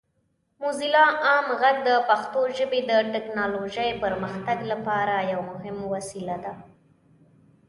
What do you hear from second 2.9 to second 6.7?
ټیکنالوجۍ پرمختګ لپاره یو مهم وسیله ده.